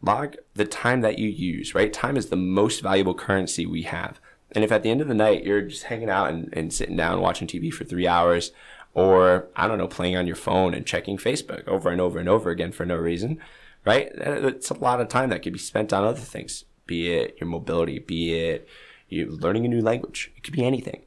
[0.00, 1.92] Log the time that you use, right?
[1.92, 4.20] Time is the most valuable currency we have.
[4.52, 6.96] And if at the end of the night you're just hanging out and, and sitting
[6.96, 8.52] down watching TV for three hours,
[8.94, 12.28] or I don't know, playing on your phone and checking Facebook over and over and
[12.28, 13.38] over again for no reason,
[13.84, 14.10] right?
[14.14, 17.48] It's a lot of time that could be spent on other things, be it your
[17.48, 18.68] mobility, be it
[19.08, 20.32] you learning a new language.
[20.36, 21.02] It could be anything.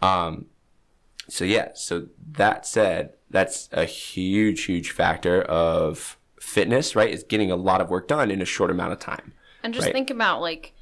[0.00, 0.46] Um,
[1.28, 7.10] so yeah, so that said, that's a huge, huge factor of fitness, right?
[7.10, 9.32] Is getting a lot of work done in a short amount of time.
[9.62, 9.94] And just Right.
[9.94, 10.72] think about like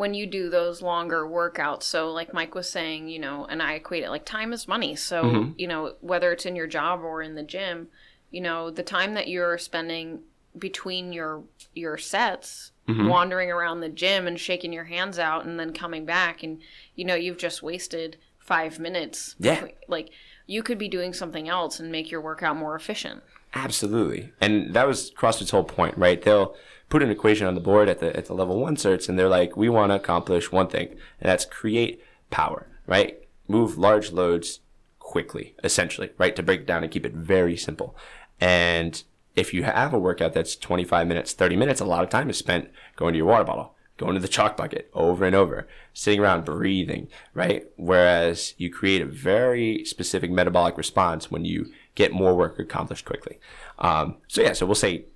[0.00, 1.82] when you do those longer workouts.
[1.82, 4.96] So, like Mike was saying, you know, and I equate it like time is money.
[4.96, 5.52] So, Mm-hmm.
[5.58, 7.88] you know, whether it's in your job or in the gym,
[8.30, 10.20] you know, the time that you're spending
[10.58, 13.06] between your your sets Mm-hmm.
[13.08, 16.58] wandering around the gym and shaking your hands out and then coming back and
[16.96, 19.54] you know you've just wasted five minutes Yeah.
[19.60, 20.10] between- like
[20.48, 23.22] you could be doing something else and make your workout more efficient
[23.54, 24.32] Absolutely.
[24.40, 26.20] And that was CrossFit's whole point, right?
[26.22, 26.56] They'll
[26.90, 29.28] put an equation on the board at the at the level one certs and they're
[29.28, 33.18] like, we want to accomplish one thing, and that's create power, right?
[33.48, 34.60] Move large loads
[34.98, 36.36] quickly, essentially, right?
[36.36, 37.96] To break it down and keep it very simple.
[38.40, 39.02] And
[39.34, 42.36] if you have a workout that's 25 minutes, 30 minutes, a lot of time is
[42.36, 46.20] spent going to your water bottle, going to the chalk bucket over and over, sitting
[46.20, 47.66] around breathing, right?
[47.76, 53.38] Whereas you create a very specific metabolic response when you get more work accomplished quickly.
[53.78, 55.06] Um, so yeah, so we'll say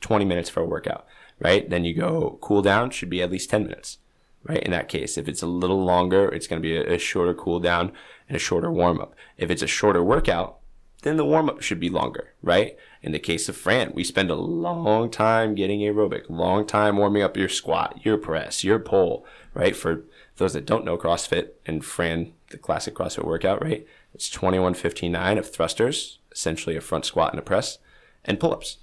[0.00, 1.06] 20 minutes for a workout,
[1.38, 1.68] right?
[1.68, 3.98] Then you go cool down should be at least 10 minutes,
[4.44, 4.62] right?
[4.62, 7.34] In that case, if it's a little longer, it's going to be a, a shorter
[7.34, 7.92] cool down
[8.28, 9.14] and a shorter warm up.
[9.36, 10.58] If it's a shorter workout,
[11.02, 12.76] then the warm up should be longer, right?
[13.02, 17.22] In the case of Fran, we spend a long time getting aerobic, long time warming
[17.22, 19.76] up your squat, your press, your pull, right?
[19.76, 20.04] For
[20.36, 23.86] those that don't know CrossFit and Fran, the classic CrossFit workout, right?
[24.14, 27.78] It's 2159 of thrusters, essentially a front squat and a press,
[28.24, 28.78] and pull ups.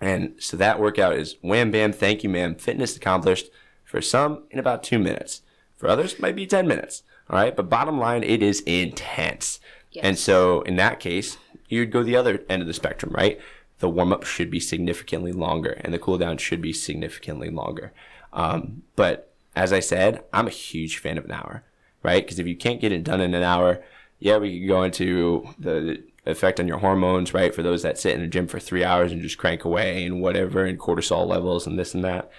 [0.00, 2.54] And so that workout is wham bam, thank you, ma'am.
[2.54, 3.50] Fitness accomplished
[3.84, 5.42] for some in about two minutes.
[5.76, 7.02] For others, it might be 10 minutes.
[7.30, 7.54] All right.
[7.54, 9.60] But bottom line, it is intense.
[9.92, 10.04] Yes.
[10.04, 13.40] And so in that case, you'd go the other end of the spectrum, right?
[13.78, 17.92] The warm up should be significantly longer and the cool down should be significantly longer.
[18.32, 21.64] Um, but as I said, I'm a huge fan of an hour,
[22.02, 22.24] right?
[22.24, 23.82] Because if you can't get it done in an hour,
[24.18, 27.54] yeah, we could go into the effect on your hormones, right?
[27.54, 30.20] For those that sit in the gym for three hours and just crank away and
[30.20, 32.30] whatever, and cortisol levels and this and that.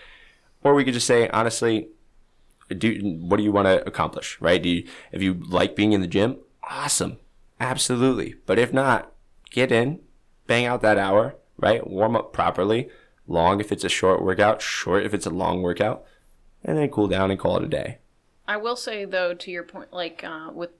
[0.63, 1.89] Or we could just say, honestly,
[2.77, 4.61] do what do you want to accomplish, right?
[4.61, 6.37] Do you, if you like being in the gym,
[6.69, 7.17] awesome,
[7.59, 8.35] absolutely.
[8.45, 9.11] But if not,
[9.49, 9.99] get in,
[10.47, 11.85] bang out that hour, right?
[11.87, 12.89] Warm up properly,
[13.27, 16.03] long if it's a short workout, short if it's a long workout,
[16.63, 17.97] and then cool down and call it a day.
[18.47, 20.71] I will say though, to your point, like uh, with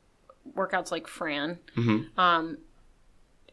[0.56, 2.20] workouts like Fran, Mm-hmm.
[2.20, 2.58] um,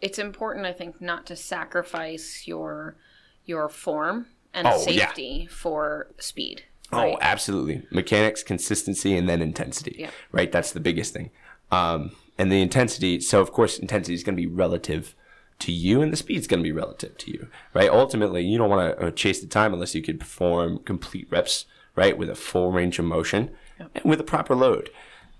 [0.06, 2.96] it's important I think not to sacrifice your
[3.44, 5.06] your form and Oh, yeah.
[5.08, 6.64] safety for speed.
[6.92, 7.82] Oh, absolutely.
[7.90, 9.96] Mechanics, consistency, and then intensity.
[9.98, 10.10] Yeah.
[10.32, 10.50] Right?
[10.52, 11.30] That's the biggest thing.
[11.70, 15.14] Um, and the intensity, so of course, intensity is going to be relative
[15.58, 17.48] to you, and the speed's going to be relative to you.
[17.74, 17.90] Right?
[17.90, 21.66] Ultimately, you don't want to chase the time unless you can perform complete reps,
[21.96, 24.90] right, with a full range of motion and with a proper load.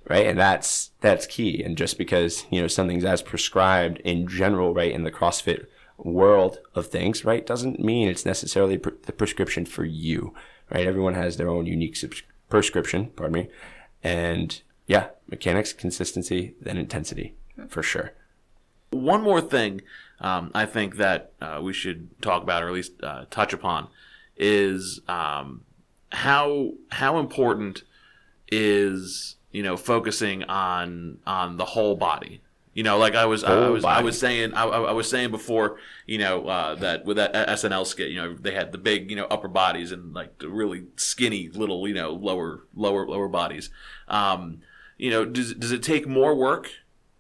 [0.09, 1.63] Right, and that's that's key.
[1.65, 5.67] And just because you know something's as prescribed in general, right, in the CrossFit
[5.99, 10.33] world of things, right, doesn't mean it's necessarily the prescription for you,
[10.71, 10.87] right?
[10.87, 13.49] Everyone has their own unique subs- prescription, pardon me,
[14.03, 17.35] and yeah, mechanics, consistency, then intensity,
[17.69, 18.13] for sure.
[18.91, 19.83] One more thing
[20.21, 23.89] um, I think that uh, we should talk about, or at least uh, touch upon,
[24.37, 25.63] is um,
[26.13, 27.83] how how important
[28.53, 32.43] is you know focusing on on the whole body.
[32.75, 35.31] You know, like I was, I was, I was saying, I, I I was saying
[35.31, 39.09] before, you know, uh, that with that SNL skit, you know, they had the big,
[39.09, 43.29] you know, upper bodies and like the really skinny little, you know, lower, lower, lower
[43.29, 43.71] bodies.
[44.09, 44.61] Um,
[44.99, 46.71] you know, does does it take more work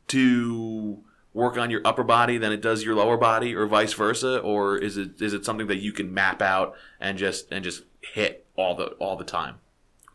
[0.09, 4.40] to work on your upper body than it does your lower body, or vice versa,
[4.40, 7.85] or is it is it something that you can map out and just and just
[8.03, 9.55] hit all the all the time?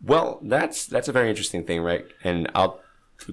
[0.04, 2.06] Well, that's that's a very interesting thing, right?
[2.24, 2.80] And I'll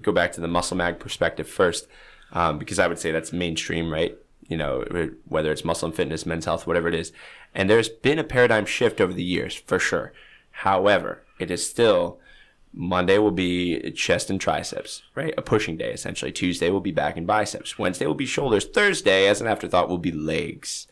[0.03, 1.87] go back to the muscle mag perspective first,
[2.33, 4.17] um, because I would say that's mainstream, right?
[4.49, 4.85] You know,
[5.27, 7.13] whether it's muscle and fitness, men's health, whatever it is.
[7.55, 10.13] And there's been a paradigm shift over the years, for sure.
[10.51, 12.19] However, it is still
[12.73, 15.35] Monday will be chest and triceps, right?
[15.37, 16.33] A pushing day, essentially.
[16.33, 17.79] Tuesday will be back and biceps.
[17.79, 18.67] Wednesday will be shoulders.
[18.67, 20.87] Thursday, as an afterthought, will be legs.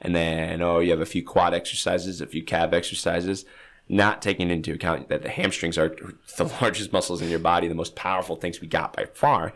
[0.00, 3.44] And then, oh, you have a few quad exercises, a few calf exercises,
[3.88, 5.96] not taking into account that the hamstrings are
[6.36, 9.52] the largest muscles in your body, the most powerful things we got by far.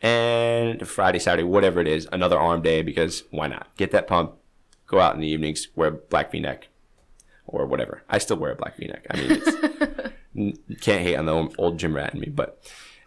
[0.00, 3.68] And Friday, Saturday, whatever it is, another arm day because why not?
[3.76, 4.34] Get that pump,
[4.86, 6.68] go out in the evenings, wear a black v neck
[7.46, 8.02] or whatever.
[8.08, 9.06] I still wear a black v neck.
[9.10, 9.42] I mean,
[10.34, 12.30] it's, can't hate on the old, gym rat in me.
[12.30, 12.60] But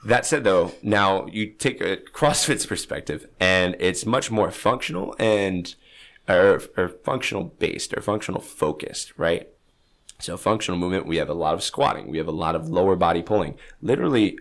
[0.05, 5.75] that said, though, now you take a CrossFit's perspective and it's much more functional and
[6.29, 9.49] or, or functional based or functional focused, right?
[10.19, 12.95] So functional movement, we have a lot of squatting, we have a lot of lower
[12.95, 13.56] body pulling.
[13.82, 14.38] Literally,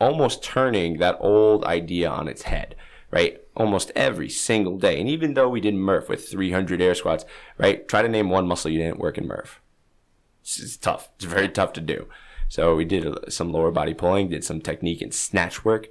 [0.00, 2.76] almost turning that old idea on its head,
[3.10, 3.40] right?
[3.56, 5.00] Almost every single day.
[5.00, 7.24] And even though we did Murph with 300 air squats,
[7.58, 7.86] right?
[7.88, 9.60] Try to name one muscle you didn't work in Murph.
[10.42, 11.08] It's, tough.
[11.16, 12.06] It's very tough to do.
[12.48, 15.88] So we did uh, some lower body pulling, did some technique and snatch work.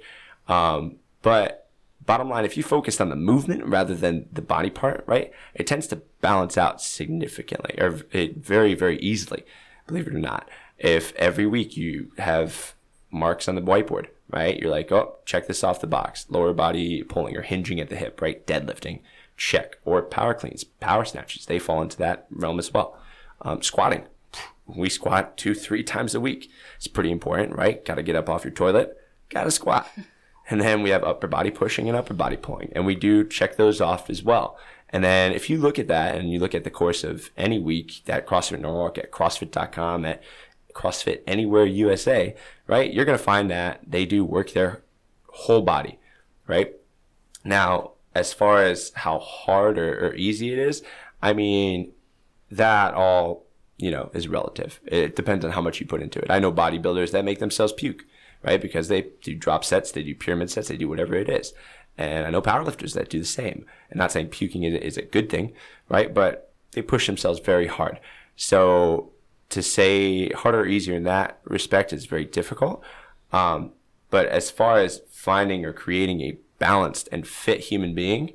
[0.48, 1.65] Um, but
[2.06, 5.66] bottom line, if you focused on the movement rather than the body part, right, it
[5.66, 9.44] tends to balance out significantly or it very, very easily,
[9.86, 10.48] believe it or not.
[10.78, 12.74] If every week you have
[13.10, 16.26] marks on the whiteboard, right, you're like, oh, check this off the box.
[16.28, 19.00] Lower body pulling or hinging at the hip, right, deadlifting,
[19.36, 19.78] check.
[19.84, 22.98] Or power cleans, power snatches, they fall into that realm as well.
[23.42, 24.04] Um, squatting,
[24.66, 26.50] we squat two, three times a week.
[26.76, 27.84] It's pretty important, right?
[27.84, 28.96] Got to get up off your toilet,
[29.28, 29.88] got to squat.
[30.48, 32.70] And then we have upper body pushing and upper body pulling.
[32.74, 34.58] And we do check those off as well.
[34.90, 37.58] And then if you look at that and you look at the course of any
[37.58, 40.22] week at CrossFit Norwalk, at CrossFit.com, at
[40.72, 42.92] CrossFit Anywhere USA, right?
[42.92, 44.82] You're going to find that they do work their
[45.28, 45.98] whole body,
[46.46, 46.72] right?
[47.44, 50.82] Now, as far as how hard or, or easy it is,
[51.20, 51.92] I mean,
[52.50, 53.44] that all,
[53.78, 54.80] you know, is relative.
[54.86, 56.30] It depends on how much you put into it.
[56.30, 58.04] I know bodybuilders that make themselves puke
[58.46, 58.60] right?
[58.60, 61.52] Because they do drop sets, they do pyramid sets, they do whatever it is.
[61.98, 63.66] And I know powerlifters that do the same.
[63.90, 65.52] And not saying puking is, a good thing,
[65.88, 66.12] right?
[66.14, 67.98] But they push themselves very hard.
[68.36, 69.10] So
[69.50, 72.84] to say harder or easier in that respect is very difficult.
[73.32, 73.72] Um,
[74.10, 78.34] but as far as finding or creating a balanced and fit human being,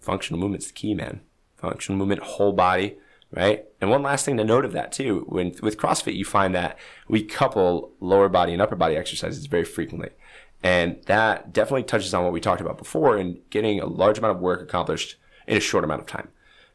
[0.00, 1.20] functional movement's the key, man.
[1.56, 2.98] Functional movement, whole body,
[3.30, 3.64] right?
[3.80, 6.78] And one last thing to note of that too, when with CrossFit, you find that
[7.08, 10.10] we couple lower body and upper body exercises very frequently.
[10.62, 14.36] And that definitely touches on what we talked about before in getting a large amount
[14.36, 16.28] of work accomplished in a short amount of time,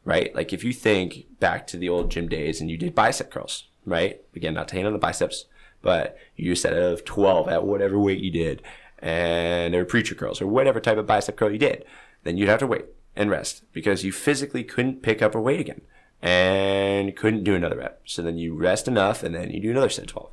[0.04, 0.34] right?
[0.34, 3.64] Like if you think back to the old gym days and you did bicep curls,
[3.84, 4.22] right?
[4.34, 5.46] Again, not to hate on the biceps,
[5.82, 8.62] but you a set of 12 at whatever weight you did
[9.00, 11.84] and or preacher curls or whatever type of bicep curl you did,
[12.22, 15.60] then you'd have to wait and rest because you physically couldn't pick up a weight
[15.60, 15.82] again
[16.24, 18.00] and couldn't do another rep.
[18.06, 20.30] So then you rest enough and then you do another set of 12.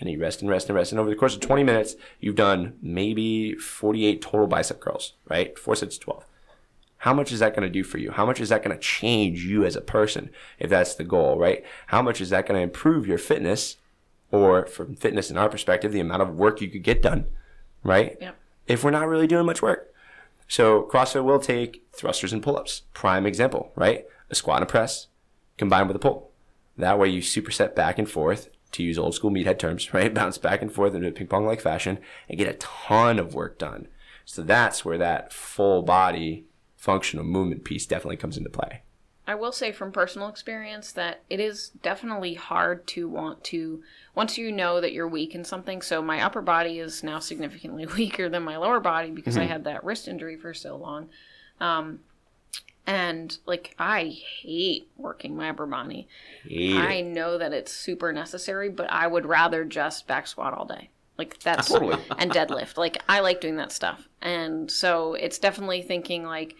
[0.00, 0.90] And you rest and rest and rest.
[0.90, 5.58] And over the course of 20 minutes, you've done maybe 48 total bicep curls, right?
[5.58, 6.24] Four sets of 12.
[6.98, 8.10] How much is that going to do for you?
[8.10, 11.38] How much is that going to change you as a person if that's the goal,
[11.38, 11.62] right?
[11.88, 13.76] How much is that going to improve your fitness
[14.32, 17.26] or from fitness in our perspective, the amount of work you could get done,
[17.82, 18.16] right?
[18.18, 18.36] Yep.
[18.66, 19.92] If we're not really doing much work.
[20.48, 22.82] So CrossFit will take thrusters and pull-ups.
[22.94, 24.06] Prime example, right?
[24.30, 25.08] A squat and a press,
[25.58, 26.30] combined with a pull.
[26.76, 30.14] That way you superset back and forth to use old school meathead terms, right?
[30.14, 33.34] Bounce back and forth in a ping pong like fashion and get a ton of
[33.34, 33.88] work done.
[34.24, 36.44] So that's where that full body
[36.76, 38.82] functional movement piece definitely comes into play.
[39.26, 43.82] I will say from personal experience that it is definitely hard to want to
[44.14, 45.82] once you know that you're weak in something.
[45.82, 49.42] So my upper body is now significantly weaker than my lower body because mm-hmm.
[49.42, 51.10] I had that wrist injury for so long.
[51.60, 52.00] Um,
[52.88, 56.08] and like I hate working my upper body.
[56.50, 60.88] I know that it's super necessary, but I would rather just back squat all day.
[61.18, 62.02] Like that's totally.
[62.16, 62.78] and deadlift.
[62.78, 64.08] Like I like doing that stuff.
[64.22, 66.56] And so it's definitely thinking like,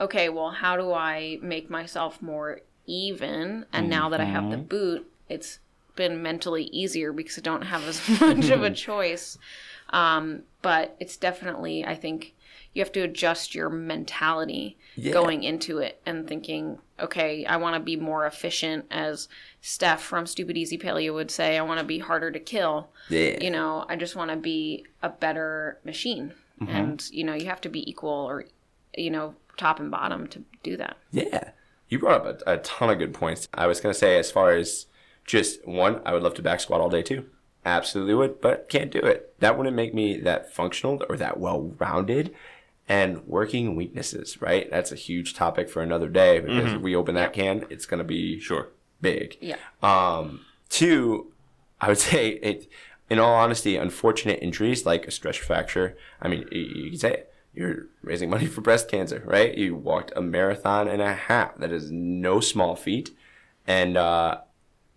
[0.00, 3.64] okay, well, how do I make myself more even?
[3.72, 3.88] And mm-hmm.
[3.88, 4.66] now that I have the mm-hmm.
[4.66, 5.60] boot, it's
[5.94, 9.38] been mentally easier because I don't have as much of a choice.
[9.90, 12.34] Um, but it's definitely, I think,
[12.78, 15.12] you have to adjust your mentality yeah.
[15.12, 19.28] going into it and thinking, okay, I want to be more efficient, as
[19.60, 21.58] Steph from Stupid Easy Paleo would say.
[21.58, 22.90] I want to be harder to kill.
[23.08, 23.36] Yeah.
[23.40, 26.32] You know, I just want to be a better machine.
[26.60, 26.76] Mm-hmm.
[26.76, 28.44] And, you know, you have to be equal or,
[28.96, 30.96] you know, top and bottom to do that.
[31.10, 31.50] Yeah.
[31.88, 33.48] You brought up a, a ton of good points.
[33.52, 34.86] I was going to say, as far as
[35.24, 37.26] just one, I would love to back squat all day too.
[37.64, 39.34] Absolutely would, but can't do it.
[39.40, 42.34] That wouldn't make me that functional or that well rounded
[42.88, 44.68] and working weaknesses, right?
[44.70, 46.76] That's a huge topic for another day because mm-hmm.
[46.76, 48.70] if we open that can, it's going to be sure
[49.00, 49.36] big.
[49.40, 49.56] Yeah.
[49.82, 51.30] Um, two,
[51.80, 52.70] I would say it.
[53.10, 55.96] In all honesty, unfortunate injuries like a stress fracture.
[56.20, 57.34] I mean, you, you can say it.
[57.54, 59.56] You're raising money for breast cancer, right?
[59.56, 61.56] You walked a marathon and a half.
[61.58, 63.10] That is no small feat,
[63.66, 64.40] and uh,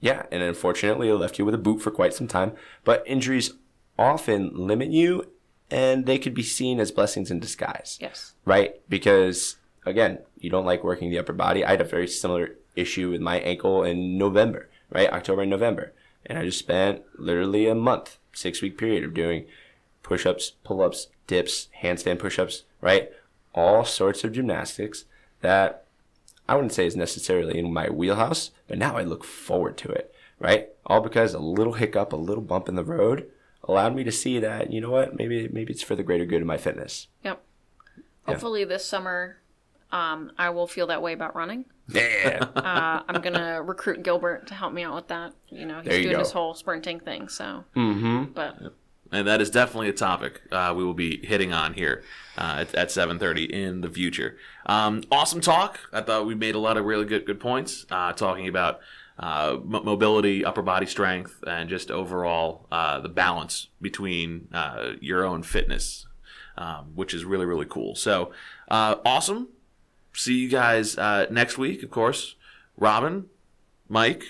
[0.01, 2.51] yeah, and unfortunately, it left you with a boot for quite some time.
[2.83, 3.53] But injuries
[3.97, 5.31] often limit you
[5.71, 7.97] and they could be seen as blessings in disguise.
[8.01, 8.33] Yes.
[8.45, 8.81] Right?
[8.89, 9.55] Because
[9.85, 11.63] again, you don't like working the upper body.
[11.63, 15.11] I had a very similar issue with my ankle in November, right?
[15.11, 15.93] October and November.
[16.25, 19.45] And I just spent literally a month, six week period of doing
[20.03, 23.09] push ups, pull ups, dips, handstand push ups, right?
[23.53, 25.05] All sorts of gymnastics
[25.41, 25.85] that
[26.47, 30.13] I wouldn't say is necessarily in my wheelhouse, but now I look forward to it,
[30.39, 30.69] right?
[30.85, 33.29] All because a little hiccup, a little bump in the road
[33.63, 36.41] allowed me to see that you know what maybe maybe it's for the greater good
[36.41, 37.07] of my fitness.
[37.23, 37.41] Yep.
[38.25, 39.37] Hopefully this summer,
[39.91, 41.65] um, I will feel that way about running.
[41.87, 42.47] Yeah.
[42.55, 45.33] Uh, I'm gonna recruit Gilbert to help me out with that.
[45.49, 46.19] You know, he's There you doing go.
[46.19, 47.27] this whole sprinting thing.
[47.27, 48.25] So, mm-hmm.
[48.33, 48.73] but
[49.11, 52.03] and that is definitely a topic uh, we will be hitting on here
[52.37, 56.59] uh, at, at 7.30 in the future um, awesome talk i thought we made a
[56.59, 58.79] lot of really good good points uh, talking about
[59.21, 65.43] uh, mobility upper body strength and just overall uh, the balance between uh, your own
[65.43, 66.07] fitness
[66.57, 68.31] um, which is really really cool so
[68.69, 69.47] uh, awesome
[70.13, 72.35] see you guys uh, next week of course
[72.75, 73.29] robin
[73.87, 74.23] mike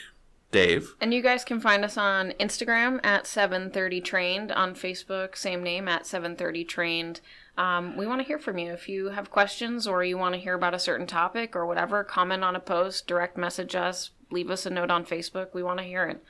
[0.52, 5.64] dave and you guys can find us on Instagram at 730 trained, on Facebook same
[5.64, 7.22] name at 730 trained.
[7.58, 8.72] Um, we want to hear from you.
[8.74, 12.04] If you have questions or you want to hear about a certain topic or whatever,
[12.04, 15.54] comment on a post, direct message us, leave us a note on Facebook.
[15.54, 16.24] We want to hear it.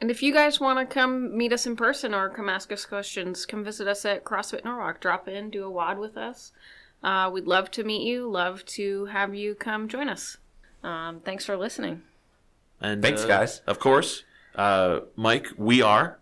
[0.00, 2.84] And if you guys want to come meet us in person or come ask us
[2.84, 5.00] questions, come visit us at CrossFit Norwalk.
[5.00, 6.52] Drop in, do a WOD with us.
[7.02, 8.28] Uh, we'd love to meet you.
[8.28, 10.38] Love to have you come join us.
[10.82, 12.02] Um, thanks for listening.
[12.80, 13.60] and Thanks, uh, guys.
[13.66, 14.24] of course
[14.56, 16.18] uh, mike we are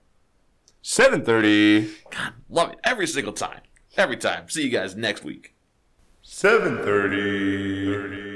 [0.82, 1.90] Seven thirty.
[2.10, 3.60] God, love it every single time.
[3.98, 4.48] Every time.
[4.48, 5.54] See you guys next week.
[6.22, 8.29] Seven thirty.